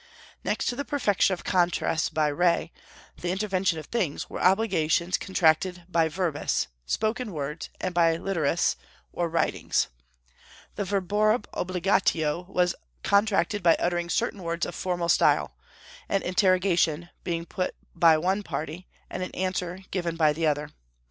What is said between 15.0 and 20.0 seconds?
style, an interrogation being put by one party, and an answer